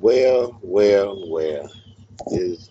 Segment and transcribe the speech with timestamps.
[0.00, 1.70] Well, well, well.
[2.32, 2.70] Is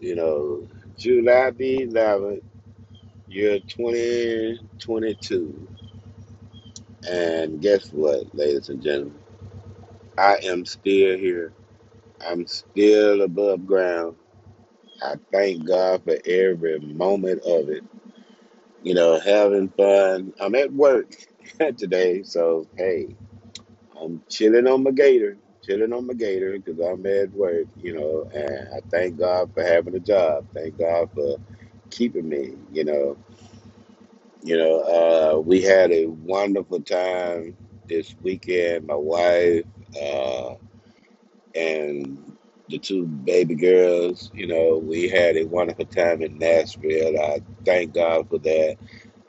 [0.00, 2.42] you know July the 11th,
[3.28, 5.68] year 2022,
[7.10, 9.18] and guess what, ladies and gentlemen?
[10.18, 11.54] I am still here.
[12.26, 14.16] I'm still above ground.
[15.02, 17.84] I thank God for every moment of it.
[18.82, 20.32] You know, having fun.
[20.40, 21.14] I'm at work
[21.78, 23.16] today, so hey,
[24.00, 28.30] I'm chilling on my gator, chilling on my gator because I'm at work, you know,
[28.34, 30.46] and I thank God for having a job.
[30.54, 31.38] Thank God for
[31.90, 33.18] keeping me, you know.
[34.42, 37.56] You know, uh, we had a wonderful time
[37.88, 38.86] this weekend.
[38.86, 39.64] My wife
[40.00, 40.54] uh,
[41.54, 42.36] and
[42.68, 47.20] the two baby girls, you know, we had a wonderful time in Nashville.
[47.20, 48.76] I thank God for that.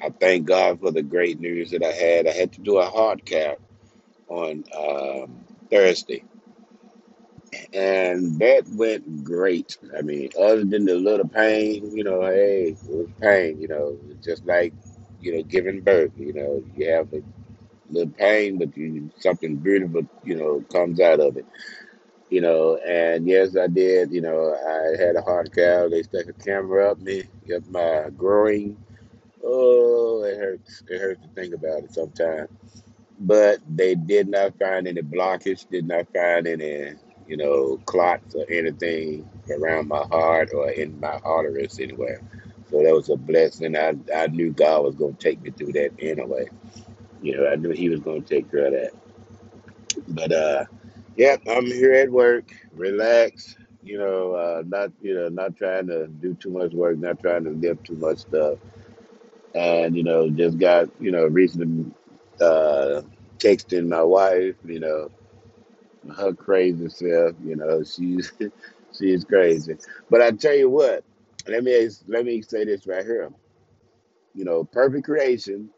[0.01, 2.27] I thank God for the great news that I had.
[2.27, 3.57] I had to do a heart cath
[4.29, 6.23] on um, Thursday
[7.73, 9.77] and that went great.
[9.97, 13.97] I mean, other than the little pain, you know, hey, it was pain, you know,
[14.23, 14.73] just like,
[15.21, 17.21] you know, giving birth, you know, you have a
[17.89, 21.45] little pain, but you something beautiful, you know, comes out of it,
[22.29, 22.77] you know.
[22.77, 25.91] And yes, I did, you know, I had a heart cath.
[25.91, 27.23] They stuck a camera up me,
[27.55, 28.77] up my groin.
[29.43, 30.83] Oh, it hurts.
[30.89, 32.82] It hurts to think about it sometimes
[33.19, 36.93] but they did not find any blockage, did not find any,
[37.27, 42.21] you know, clots or anything around my heart or in my arteries anywhere.
[42.69, 43.75] So that was a blessing.
[43.77, 46.47] I, I knew God was going to take me through that anyway.
[47.21, 48.91] You know, I knew He was going to take care of that.
[50.07, 50.65] But uh,
[51.15, 53.55] yeah, I'm here at work, relax.
[53.83, 57.43] You know, uh, not you know, not trying to do too much work, not trying
[57.45, 58.59] to lift too much stuff,
[59.55, 61.91] and you know, just got you know, recently
[62.43, 63.01] uh,
[63.39, 64.55] texting my wife.
[64.65, 65.11] You know,
[66.17, 67.35] her crazy self.
[67.43, 68.31] You know, she's
[68.97, 69.77] she's crazy.
[70.09, 71.03] But I tell you what,
[71.47, 73.29] let me let me say this right here.
[74.33, 75.69] You know, Perfect Creation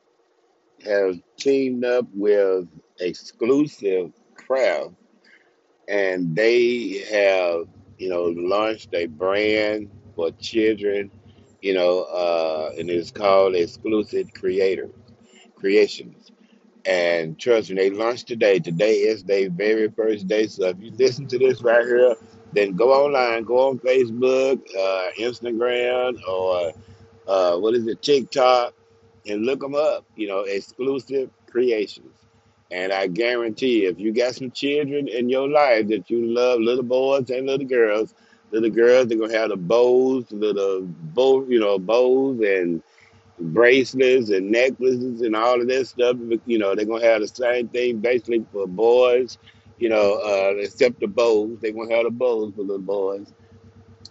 [0.86, 2.68] has teamed up with
[3.00, 4.92] Exclusive Craft,
[5.88, 11.12] and they have you know launched a brand for children.
[11.62, 14.90] You know, uh, and it's called Exclusive Creator
[15.56, 16.32] Creations
[16.86, 18.60] And trust me, they launched today.
[18.60, 20.48] Today is their very first day.
[20.48, 22.16] So if you listen to this right here,
[22.54, 26.74] then go online, go on Facebook, uh, Instagram, or
[27.28, 28.74] uh, what is it, TikTok,
[29.28, 30.06] and look them up.
[30.16, 32.14] You know, exclusive creations.
[32.72, 36.84] And I guarantee if you got some children in your life that you love, little
[36.84, 38.14] boys and little girls,
[38.52, 42.82] little girls, they're gonna have the bows, little bow, you know, bows and
[43.40, 46.18] bracelets and necklaces and all of that stuff.
[46.46, 49.38] You know, they're gonna have the same thing basically for boys.
[49.78, 53.32] You know, uh, except the bows, they're gonna have the bows for little boys.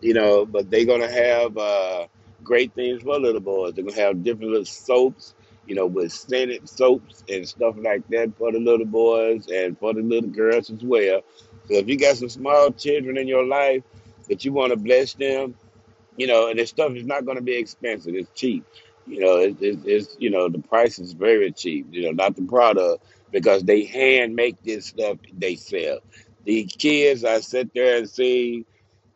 [0.00, 2.06] You know, but they're gonna have uh,
[2.42, 3.74] great things for little boys.
[3.74, 5.34] They're gonna have different little soaps.
[5.66, 9.94] You know, with scented soaps and stuff like that for the little boys and for
[9.94, 11.22] the little girls as well.
[11.68, 13.82] So if you got some small children in your life
[14.28, 15.54] that you want to bless them,
[16.16, 18.14] you know, and this stuff is not going to be expensive.
[18.14, 18.64] It's cheap.
[19.06, 21.88] You know, it, it, it's you know the price is very cheap.
[21.90, 25.98] You know, not the product because they hand make this stuff they sell.
[26.44, 28.64] The kids, I sit there and see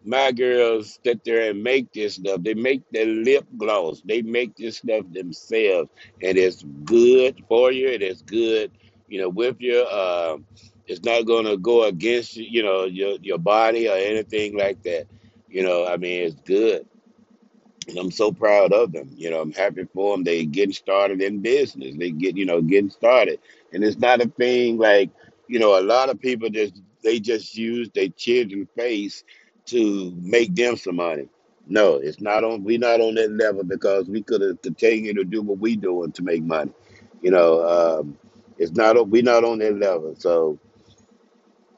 [0.05, 2.43] my girls sit there and make this stuff.
[2.43, 4.03] They make their lip gloss.
[4.05, 5.91] They make this stuff themselves,
[6.23, 7.89] and it's good for you.
[7.89, 8.73] It is good,
[9.09, 9.87] you know, with your.
[9.91, 10.39] Uh,
[10.87, 15.07] it's not going to go against you know your your body or anything like that.
[15.49, 16.87] You know, I mean, it's good
[17.89, 19.11] and I'm so proud of them.
[19.17, 20.25] You know, I'm happy for them.
[20.25, 21.97] They getting started in business.
[21.99, 23.41] They get, you know, getting started.
[23.73, 25.11] And it's not a thing like,
[25.49, 29.25] you know, a lot of people just they just use their children's face
[29.67, 31.29] to make them some money.
[31.67, 32.65] No, it's not on.
[32.65, 36.13] We're not on that level because we could have continued to do what we doing
[36.13, 36.73] to make money.
[37.23, 38.19] You know, um,
[38.59, 39.09] it's not.
[39.09, 40.15] We're not on that level.
[40.19, 40.59] So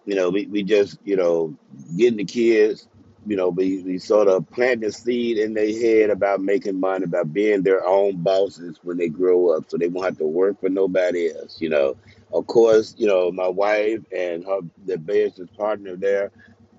[0.06, 1.56] you know, we, we just, you know,
[1.96, 2.88] getting the kids,
[3.30, 7.32] you know, we, sort of plant the seed in their head about making money, about
[7.32, 10.70] being their own bosses when they grow up so they won't have to work for
[10.70, 11.96] nobody else, you know.
[12.34, 16.32] Of course, you know, my wife and her the business partner there,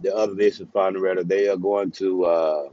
[0.03, 2.69] the other business partner rather, they are going to uh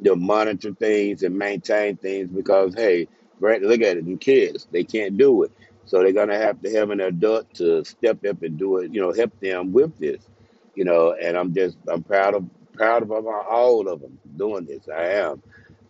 [0.00, 3.08] you know, monitor things and maintain things because hey,
[3.40, 5.52] right, look at it, the kids, they can't do it.
[5.86, 9.02] So they're gonna have to have an adult to step up and do it, you
[9.02, 10.28] know, help them with this,
[10.76, 11.14] you know.
[11.14, 12.44] And I'm just, I'm proud of,
[12.74, 14.88] proud of all of them doing this.
[14.88, 15.42] I am,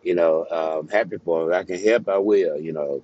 [0.03, 1.51] you know, um, happy for them.
[1.53, 3.03] If I can help, I will, you know.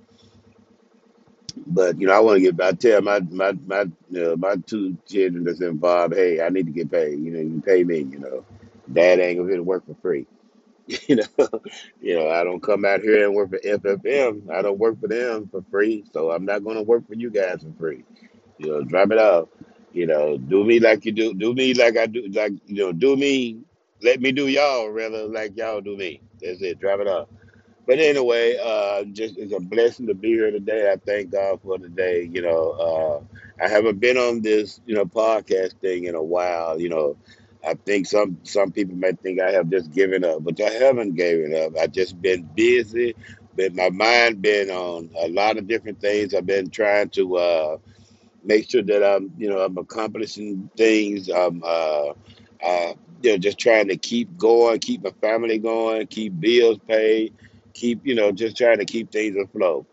[1.67, 2.61] But you know, I want to get.
[2.61, 3.85] I tell my my my
[4.37, 6.15] my two children that's involved.
[6.15, 7.19] Hey, I need to get paid.
[7.19, 7.99] You know, you pay me.
[7.99, 8.45] You know,
[8.91, 10.27] Dad ain't gonna to work for free.
[11.07, 11.49] You know,
[12.01, 14.49] you know, I don't come out here and work for FFM.
[14.51, 17.63] I don't work for them for free, so I'm not gonna work for you guys
[17.63, 18.03] for free.
[18.57, 19.49] You know, drop it off.
[19.93, 21.33] You know, do me like you do.
[21.33, 22.27] Do me like I do.
[22.29, 23.59] Like you know, do me.
[24.01, 26.21] Let me do y'all rather like y'all do me.
[26.41, 26.79] That's it.
[26.79, 27.27] Drop it off.
[27.87, 30.91] But anyway, uh, just it's a blessing to be here today.
[30.91, 32.29] I thank God for today.
[32.31, 36.79] You know, uh, I haven't been on this, you know, podcast thing in a while.
[36.79, 37.17] You know,
[37.67, 41.15] I think some some people might think I have just given up, but I haven't
[41.15, 41.77] given up.
[41.79, 43.15] I just been busy,
[43.55, 46.33] but my mind been on a lot of different things.
[46.33, 47.37] I've been trying to.
[47.37, 47.77] Uh,
[48.43, 51.29] make sure that I'm, you know, I'm accomplishing things.
[51.29, 52.13] I'm, uh,
[52.63, 57.33] uh, you know, just trying to keep going, keep my family going, keep bills paid,
[57.73, 59.85] keep, you know, just trying to keep things afloat.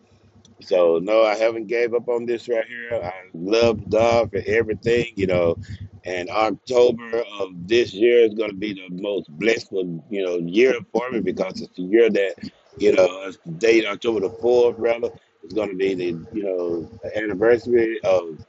[0.60, 3.00] So no, I haven't gave up on this right here.
[3.02, 5.56] I love God for everything, you know.
[6.04, 10.74] And October of this year is going to be the most blissful, you know, year
[10.92, 12.34] for me because it's the year that,
[12.78, 15.10] you know, it's the date October the fourth, rather.
[15.44, 18.44] It's going to be the, you know, anniversary of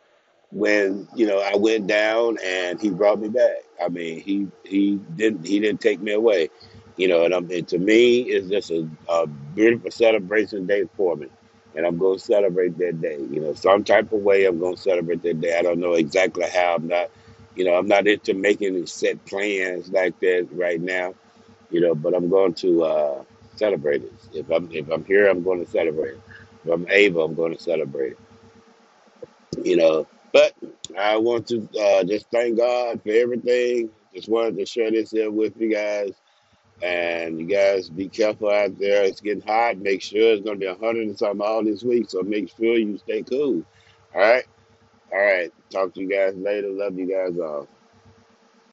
[0.51, 3.63] when you know I went down and he brought me back.
[3.83, 6.49] I mean, he he didn't he didn't take me away,
[6.97, 7.25] you know.
[7.25, 11.27] And, I'm, and to me, it's just a, a beautiful celebration day for me,
[11.75, 13.17] and I'm going to celebrate that day.
[13.19, 15.57] You know, some type of way I'm going to celebrate that day.
[15.57, 16.75] I don't know exactly how.
[16.75, 17.09] I'm not,
[17.55, 21.15] you know, I'm not into making set plans like that right now.
[21.71, 23.23] You know, but I'm going to uh,
[23.55, 24.13] celebrate it.
[24.33, 26.13] If I'm if I'm here, I'm going to celebrate.
[26.15, 26.21] it.
[26.65, 28.13] If I'm able, I'm going to celebrate.
[28.13, 28.19] it
[29.63, 30.07] you know.
[30.31, 30.53] But
[30.97, 33.89] I want to uh, just thank God for everything.
[34.13, 36.13] Just wanted to share this here with you guys.
[36.81, 39.03] And you guys be careful out there.
[39.03, 39.77] It's getting hot.
[39.77, 42.09] Make sure it's going to be 100 and something all this week.
[42.09, 43.63] So make sure you stay cool.
[44.15, 44.45] All right.
[45.11, 45.51] All right.
[45.71, 46.69] Talk to you guys later.
[46.69, 47.67] Love you guys all.